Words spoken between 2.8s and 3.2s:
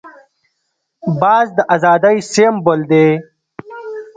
دی